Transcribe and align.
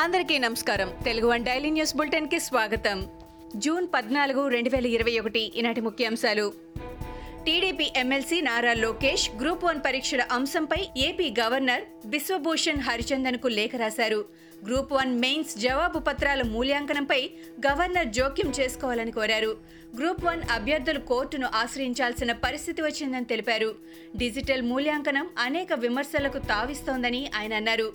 అందరికీ 0.00 0.38
నమస్కారం. 0.38 0.92
Telugu 1.04 1.26
one 1.28 1.44
daily 1.44 1.70
news 1.70 1.96
బులెటిన్కి 1.96 2.40
స్వాగతం. 2.40 3.06
జూన్ 3.56 3.86
పద్నాలుగు 3.94 4.48
రెండు 4.48 4.70
వేల 4.70 4.86
ఇరవై 4.86 5.18
ఒకటి 5.18 5.40
ఈనాటి 5.40 5.80
ముఖ్యాంశాలు. 5.80 6.52
TDP 7.46 7.92
MLC 7.96 8.40
Nara 8.40 8.72
Lokesh 8.72 9.30
group 9.40 9.64
one 9.64 9.80
పరీక్షల 9.86 10.26
అంశంపై 10.32 10.88
ఏపీ 10.96 11.34
గవర్నర్ 11.40 11.82
బిశ్వభూషణ్ 12.06 12.80
హరిచందన్కు 12.80 13.48
లేఖ 13.48 13.70
రాశారు. 13.76 14.24
గ్రూప్ 14.66 14.92
వన్ 14.92 15.18
మెయిన్స్ 15.18 15.58
జవాబు 15.58 15.98
పత్రాల 15.98 16.42
మూల్యాంకనంపై 16.42 17.30
గవర్నర్ 17.66 18.06
జోక్యం 18.06 18.52
చేసుకోవాలని 18.60 19.12
కోరారు. 19.12 19.56
గ్రూప్ 19.98 20.24
వన్ 20.24 20.42
అభ్యర్థులు 20.50 21.00
కోర్టును 21.00 21.48
ఆశ్రయించాల్సిన 21.54 22.32
పరిస్థితి 22.32 22.82
వచ్చిందని 22.82 23.24
తెలిపారు. 23.24 23.74
డిజిటల్ 24.16 24.62
మూల్యాంకనం 24.62 25.30
అనేక 25.38 25.72
విమర్శలకు 25.72 26.38
తావిస్తోందని 26.38 27.30
ఆయన 27.36 27.54
అన్నారు. 27.54 27.92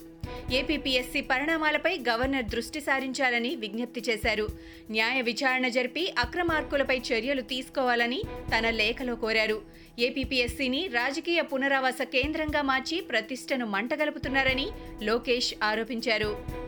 ఏపీపీఎస్సీ 0.51 1.21
పరిణామాలపై 1.21 1.97
గవర్నర్ 2.09 2.45
దృష్టి 2.45 2.81
సారించాలని 2.81 3.55
విజ్ఞప్తి 3.55 4.03
చేశారు. 4.09 4.47
న్యాయ 4.91 5.21
విచారణ 5.21 5.67
జరిపి 5.67 6.13
అక్రమార్కులపై 6.19 6.97
చర్యలు 6.97 7.41
తీసుకోవాలని 7.41 8.21
తన 8.53 8.69
లేఖలో 8.69 9.15
కోరారు. 9.15 9.61
ఏపీపీఎస్సీని 9.99 10.87
రాజకీయ 10.87 11.41
పునరావాస 11.41 12.01
కేంద్రంగా 12.01 12.61
మార్చి 12.61 13.01
ప్రతిష్టను 13.01 13.65
మంటగలుపుతున్నారని 13.65 14.67
లోకేష్ 15.01 15.53
ఆరోపించారు. 15.63 16.64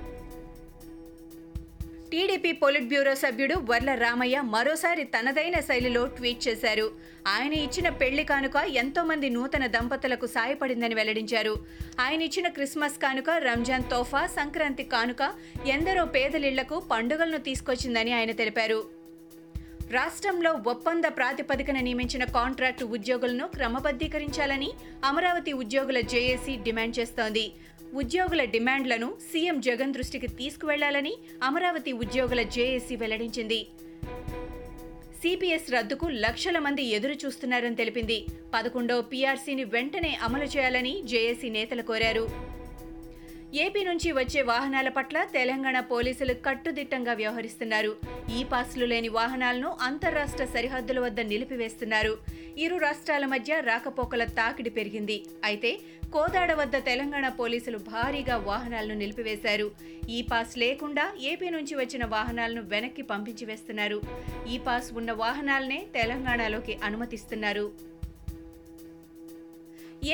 టీడీపీ 2.11 2.51
పొలిట్ 2.51 2.87
బ్యూరో 2.87 3.15
సభ్యుడు 3.15 3.55
వర్ల 3.69 3.93
రామయ్య 3.93 4.41
మరోసారి 4.41 5.03
తనదైన 5.03 5.59
శైలిలో 5.59 6.05
ట్వీట్ 6.05 6.47
చేశారు. 6.47 6.91
ఆయన 7.27 7.53
ఇచ్చిన 7.53 7.89
పెళ్ళి 7.89 8.23
కానుక 8.23 8.55
ఎంతో 8.55 9.03
మంది 9.03 9.29
నూతన 9.29 9.67
దంపతులకు 9.67 10.27
సాయపడిందని 10.27 10.95
వెల్లడించారు. 10.95 11.53
ఆయన 11.99 12.21
ఇచ్చిన 12.21 12.47
క్రిస్మస్ 12.47 12.97
కానుక 12.97 13.29
రంజాన్ 13.29 13.89
తోఫా 13.91 14.27
సంక్రాంతి 14.27 14.83
కానుక 14.83 15.33
ఎందరో 15.65 16.05
పేదలిళ్ళకు 16.05 16.79
పండుగలను 16.91 17.37
తీసుకొచ్చిందని 17.37 18.13
ఆయన 18.13 18.31
తెలిపారు. 18.31 18.79
రాష్ట్రంలో 19.91 20.51
ఒప్పంద 20.67 21.03
ప్రాతిపదికన 21.17 21.79
నియమించిన 21.79 22.23
కాంట్రాక్టు 22.23 22.85
ఉద్యోగులను 22.85 23.47
క్రమబద్ధీకరించాలని 23.47 24.71
అమరావతి 25.05 25.53
ఉద్యోగుల 25.53 25.99
జేఏసీ 26.13 26.55
డిమాండ్ 26.63 26.99
చేస్తోంది. 26.99 27.45
ఉద్యోగుల 27.93 28.43
డిమాండ్లను 28.43 29.13
సీఎం 29.31 29.59
జగన్ 29.59 29.93
దృష్టికి 29.93 30.27
తీసుకువెళ్ళాలని 30.27 31.13
అమరావతి 31.43 31.91
ఉద్యోగుల 31.91 32.41
జేఏసీ 32.41 32.95
వెల్లడించింది. 32.95 33.67
సిపిఎస్ 35.21 35.71
రద్దుకు 35.71 36.05
లక్షల 36.05 36.59
మంది 36.59 36.83
ఎదురు 36.83 37.13
చూస్తున్నారని 37.13 37.75
తెలిపింది. 37.75 38.25
పదకొండో 38.53 39.01
పీఆర్సీని 39.01 39.63
వెంటనే 39.63 40.17
అమలు 40.21 40.43
చేయాలని 40.43 41.01
జేఏసీ 41.05 41.49
నేతలు 41.49 41.81
కోరారు. 41.81 42.56
ఏపీ 43.63 43.81
నుంచి 43.83 44.09
వచ్చే 44.11 44.41
వాహనాల 44.41 44.89
పట్ల 44.95 45.17
తెలంగాణ 45.33 45.77
పోలీసులు 45.91 46.33
కట్టుదిట్టంగా 46.45 47.13
వ్యవహరిస్తున్నారు. 47.13 47.91
ఈ 48.37 48.39
పాస్లు 48.43 48.85
లేని 48.85 49.09
వాహనాలను 49.17 49.69
అంతర్రాష్ట్ర 49.81 50.45
సరిహద్దుల 50.45 50.99
వద్ద 50.99 51.19
నిలిపివేస్తున్నారు. 51.19 52.13
ఇరు 52.57 52.77
రాష్ట్రాల 52.77 53.25
మధ్య 53.25 53.59
రాకపోకల 53.69 54.23
తాకిడి 54.39 54.69
పెరిగింది. 54.69 55.17
అయితే 55.43 55.71
కోదాడ 56.13 56.51
వద్ద 56.53 56.75
తెలంగాణ 56.89 57.27
పోలీసులు 57.39 57.77
భారీగా 57.77 58.37
వాహనాలను 58.51 58.95
నిలిపివేశారు. 58.95 59.67
ఈ 60.09 60.21
పాస్ 60.21 60.57
లేకుండా 60.57 61.07
ఏపీ 61.31 61.49
నుంచి 61.49 61.75
వచ్చిన 61.75 62.05
వాహనాలను 62.05 62.61
వెనక్కి 62.61 63.01
పంపించి 63.01 63.45
వేస్తున్నారు. 63.45 64.01
ఈ 64.53 64.57
పాస్ 64.57 64.89
ఉన్న 64.93 65.11
వాహనాలనే 65.23 65.81
తెలంగాణలోకి 65.93 66.75
అనుమతిస్తున్నారు. 66.83 67.67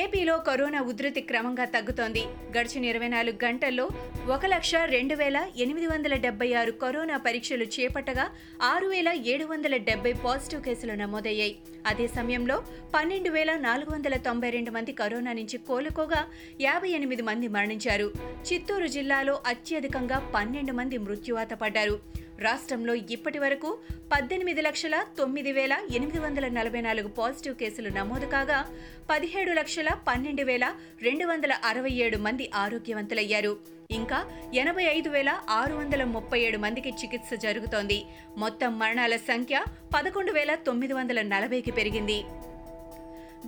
ఏపీలో 0.02 0.38
కరోనా 0.38 0.80
ఉధృతి 0.80 1.20
క్రమంగా 1.20 1.64
తగ్గుతోంది. 1.64 2.22
గడిచిన 2.58 2.84
ఇరవై 2.84 3.08
నాలుగు 3.08 3.44
గంటల్లో 3.44 3.88
ఒక 4.28 4.46
లక్ష 4.46 4.74
రెండు 4.74 5.14
వేల 5.14 5.46
ఎనిమిది 5.56 5.86
వందల 5.86 6.14
డెబ్బై 6.14 6.52
ఆరు 6.52 6.72
కరోనా 6.72 7.16
పరీక్షలు 7.16 7.64
చేపట్టగా 7.64 8.26
ఆరు 8.62 8.86
వేల 8.86 9.08
ఏడు 9.08 9.44
వందల 9.44 9.76
డెబ్బై 9.76 10.12
పాజిటివ్ 10.12 10.62
కేసులు 10.62 10.92
నమోదయ్యాయి. 10.92 11.56
అదే 11.86 12.06
సమయంలో 12.06 12.64
పన్నెండు 12.94 13.30
వేల 13.30 13.56
నాలుగు 13.56 13.94
వందల 13.94 14.16
తొంభై 14.16 14.50
రెండు 14.50 14.70
మంది 14.70 14.92
కరోనా 14.92 15.32
నుంచి 15.32 15.58
కోలుకోగా 15.58 16.26
యాభై 16.60 16.88
ఎనిమిది 16.88 17.22
మంది 17.22 17.48
మరణించారు. 17.48 18.12
చిత్తూరు 18.52 18.86
జిల్లాలో 18.86 19.42
అత్యధికంగా 19.46 20.32
పన్నెండు 20.34 20.72
మంది 20.72 20.98
మృత్యువాత 20.98 21.54
పడ్డారు. 21.54 22.23
రాష్ట్రంలో 22.40 22.94
ఇప్పటి 22.94 23.38
వరకు 23.38 23.78
పద్దెనిమిది 24.12 24.62
లక్షల 24.62 25.04
తొమ్మిది 25.18 25.52
వేల 25.52 25.78
ఎనిమిది 25.94 26.18
వందల 26.18 26.48
నలభై 26.48 26.80
నాలుగు 26.80 27.08
పాజిటివ్ 27.08 27.54
కేసులు 27.54 27.88
నమోదు 27.88 28.26
కాగా 28.26 28.66
పదిహేడు 29.10 29.52
లక్షల 29.52 29.88
పన్నెండు 30.08 30.42
వేల 30.42 30.74
రెండు 31.02 31.26
వందల 31.26 31.52
అరవై 31.64 31.90
ఏడు 31.90 32.16
మంది 32.16 32.50
ఆరోగ్యవంతులయ్యారు. 32.54 33.56
ఇంకా 33.90 34.24
ఎనభై 34.54 34.84
ఐదు 34.84 35.08
వేల 35.08 35.40
ఆరు 35.50 35.74
వందల 35.74 36.04
ముప్పై 36.04 36.40
ఏడు 36.40 36.58
మందికి 36.58 36.88
చికిత్స 36.88 37.34
జరుగుతోంది. 37.34 38.04
మొత్తం 38.38 38.78
మరణాల 38.78 39.16
సంఖ్య 39.16 39.64
పదకొండు 39.94 40.32
వేల 40.32 40.54
తొమ్మిది 40.54 40.92
వందల 40.92 41.22
నలభైకి 41.22 41.70
పెరిగింది. 41.70 42.24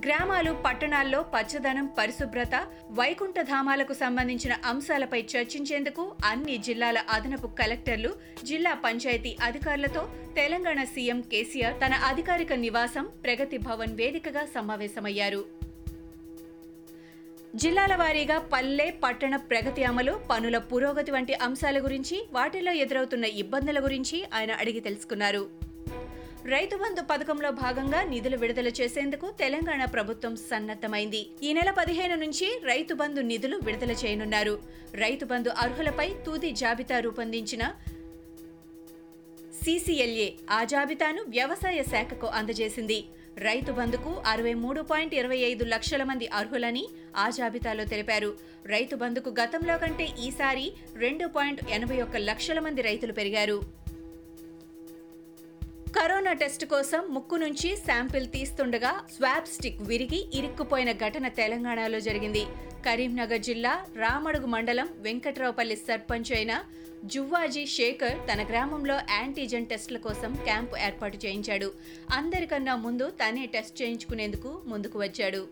గ్రామాలు 0.05 0.51
పట్టణాల్లో 0.65 1.19
పచ్చదనం 1.33 1.85
పరిశుభ్రత 1.97 2.55
వైకుంఠధామాలకు 2.91 3.93
సంబంధించిన 3.93 4.53
అంశాలపై 4.65 5.21
చర్చించేందుకు 5.21 6.03
అన్ని 6.25 6.57
జిల్లాల 6.57 6.97
అదనపు 7.09 7.47
కలెక్టర్లు 7.59 8.11
జిల్లా 8.43 8.73
పంచాయతీ 8.73 9.37
అధికారులతో 9.43 10.03
తెలంగాణ 10.35 10.83
సీఎం 10.83 11.21
కేసీఆర్ 11.21 11.79
తన 11.85 11.93
అధికారిక 11.93 12.53
నివాసం 12.53 13.07
ప్రగతి 13.23 13.57
భవన్ 13.57 13.95
వేదికగా 13.95 14.45
సమావేశమయ్యారు. 14.45 15.41
జిల్లాల 17.55 17.95
వారీగా 17.95 18.37
పల్లె 18.53 18.91
పట్టణ 19.03 19.35
ప్రగతి 19.35 19.83
అమలు 19.83 20.19
పనుల 20.31 20.57
పురోగతి 20.57 21.11
వంటి 21.11 21.33
అంశాల 21.33 21.77
గురించి 21.83 22.17
వాటిల్లో 22.31 22.73
ఎదురవుతున్న 22.83 23.25
ఇబ్బందుల 23.25 23.79
గురించి 23.83 24.17
ఆయన 24.33 24.51
అడిగి 24.51 24.79
తెలుసుకున్నారు. 24.79 25.66
రైతు 26.51 26.75
బంధు 26.81 27.01
పథకంలో 27.09 27.49
భాగంగా 27.61 27.99
నిధులు 28.09 28.37
విడుదల 28.41 28.69
చేసేందుకు 28.79 29.27
తెలంగాణ 29.39 29.81
ప్రభుత్వం 29.95 30.33
సన్నద్ధమైంది. 30.49 31.21
ఈ 31.47 31.49
నెల 31.57 31.69
పదిహేను 31.79 32.15
నుంచి 32.21 32.47
రైతు 32.69 32.93
బంధు 33.01 33.21
నిధులు 33.31 33.57
విడుదల 33.65 33.93
చేయనున్నారు. 34.01 34.53
రైతు 35.03 35.25
బంధు 35.31 35.51
అర్హులపై 35.63 36.05
తుది 36.25 36.51
జాబితా 36.61 36.97
రూపొందించిన 37.05 37.63
సీసీఎల్ఏ 39.61 40.29
ఆ 40.57 40.59
జాబితాను 40.73 41.23
వ్యవసాయ 41.37 41.81
శాఖకు 41.91 42.29
అందజేసింది. 42.39 42.99
రైతు 43.47 43.73
బంధుకు 43.79 44.13
అరవై 44.33 44.53
మూడు 44.63 44.83
పాయింట్ 44.91 45.15
ఇరవై 45.21 45.39
ఐదు 45.49 45.65
లక్షల 45.73 46.03
మంది 46.11 46.27
అర్హులని 46.39 46.85
ఆ 47.23 47.25
జాబితాలో 47.39 47.85
తెలిపారు. 47.93 48.31
రైతు 48.75 48.95
బంధుకు 49.03 49.33
గతంలో 49.41 49.77
కంటే 49.83 50.07
ఈసారి 50.27 50.65
రెండు 51.03 51.27
పాయింట్ 51.35 51.63
ఎనభై 51.77 51.99
ఒక్క 52.05 52.23
లక్షల 52.29 52.59
మంది 52.67 52.83
రైతులు 52.89 53.15
పెరిగారు. 53.19 53.59
కరోనా 55.95 56.31
టెస్ట్ 56.33 56.63
కోసం 56.71 57.01
ముక్కు 57.15 57.35
నుంచి 57.35 57.69
శాంపిల్ 57.77 58.25
తీస్తుండగా 58.35 58.91
స్వాబ్ 59.15 59.47
స్టిక్ 59.47 59.81
విరిగి 59.89 60.19
ఇరుక్కుపోయిన 60.37 60.91
ఘటన 61.05 61.27
తెలంగాణలో 61.39 61.99
జరిగింది. 62.07 62.43
కరీంనగర్ 62.85 63.43
జిల్లా 63.49 63.73
రామడుగు 63.95 64.45
మండలం 64.45 64.89
వెంకట్రావుపల్లి 65.05 65.75
సర్పంచ్ 65.75 66.31
అయిన 66.33 66.53
జువ్వాజీ 67.13 67.63
శేఖర్ 67.75 68.17
తన 68.29 68.43
గ్రామంలో 68.51 68.95
యాంటీజెన్ 69.17 69.69
టెస్టుల 69.71 69.97
కోసం 69.97 70.33
క్యాంపు 70.47 70.75
ఏర్పాటు 70.87 71.19
చేయించాడు. 71.25 71.69
అందరికన్నా 72.11 72.75
ముందు 72.85 73.07
తనే 73.21 73.45
టెస్ట్ 73.45 73.81
చేయించుకునేందుకు 73.81 74.51
ముందుకు 74.65 74.99
వచ్చాడు. 74.99 75.43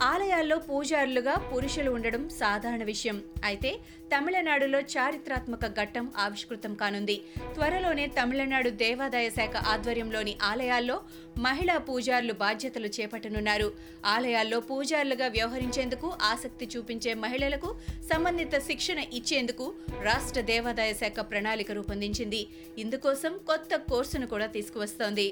ఆలయాల్లో 0.00 0.56
పూజారులుగా 0.58 1.34
పురుషులు 1.50 1.90
ఉండడం 1.90 2.28
సాధారణ 2.28 2.82
విషయం. 2.84 3.22
అయితే 3.44 3.70
తమిళనాడులో 4.12 4.80
చారిత్రాత్మక 4.80 5.66
ఘట్టం 5.80 6.12
ఆవిష్కృతం 6.18 6.74
కానుంది. 6.74 7.16
త్వరలోనే 7.54 8.06
తమిళనాడు 8.06 8.70
దేవాదాయ 8.70 9.30
శాఖ 9.30 9.56
ఆధ్వర్యంలోని 9.56 10.36
ఆలయాల్లో 10.42 11.00
మహిళా 11.38 11.76
పూజారులు 11.78 12.32
బాధ్యతలు 12.32 12.86
చేపట్టనున్నారు. 12.86 13.72
ఆలయాల్లో 14.06 14.60
పూజారులుగా 14.60 15.28
వ్యవహరించేందుకు 15.28 16.10
ఆసక్తి 16.22 16.68
చూపించే 16.76 17.14
మహిళలకు 17.14 17.70
సంబంధిత 18.12 18.58
శిక్షణ 18.58 18.98
ఇచ్చేందుకు 18.98 19.74
రాష్ట్ర 20.02 20.40
దేవాదాయ 20.40 20.92
శాఖ 20.94 21.20
ప్రణాళిక 21.30 21.72
రూపొందించింది. 21.72 22.42
ఇందుకోసం 22.78 23.34
కొత్త 23.46 23.76
కోర్సును 23.76 24.26
కూడా 24.26 24.46
తీసుకువస్తోంది. 24.46 25.28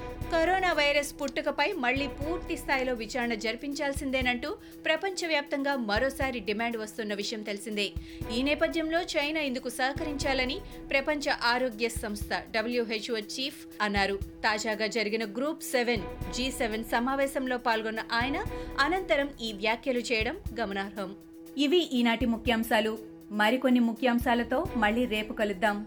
కరోనా 0.00 0.72
వైరస్ 0.72 1.14
పుట్టుకపై 1.22 1.72
మళ్ళీ 1.72 2.06
పూర్తి 2.06 2.56
స్థాయిలో 2.56 2.94
విచారణ 2.94 3.34
జరిపించాల్సిందేనంటూ 3.34 4.56
ప్రపంచవ్యాప్తంగా 4.84 5.76
మరోసారి 5.76 6.40
డిమాండ్ 6.40 6.76
వస్తున్న 6.76 7.14
విషయం 7.14 7.42
తెలిసిందే. 7.42 7.92
ఈ 8.36 8.42
నేపథ్యంలో 8.42 9.02
చైనా 9.02 9.40
ఇందుకు 9.40 9.68
సహకరించాలని 9.68 10.60
ప్రపంచ 10.90 11.30
ఆరోగ్య 11.42 11.88
సంస్థ 11.88 12.28
డబ్ల్యూహెచ్ఓ 12.50 13.16
చీఫ్ 13.18 13.66
అన్నారు. 13.80 14.18
తాజాగా 14.44 14.86
జరిగిన 14.86 15.24
గ్రూప్ 15.24 15.62
సెవెన్ 15.62 16.32
జీ 16.32 16.50
సెవెన్ 16.50 16.84
సమావేశంలో 16.84 17.58
పాల్గొన్న 17.58 18.00
ఆయన 18.12 18.44
అనంతరం 18.80 19.30
ఈ 19.40 19.52
వ్యాఖ్యలు 19.52 19.98
చేయడం 19.98 20.38
గమనార్హం. 20.60 21.14
ఇవి 21.58 21.90
ఈనాటి 21.92 22.26
ముఖ్యాంశాలు. 22.26 22.98
మరికొన్ని 23.30 23.80
ముఖ్యాంశాలతో 23.80 24.66
మళ్ళీ 24.76 25.04
రేపు 25.06 25.32
కలుద్దాం. 25.32 25.86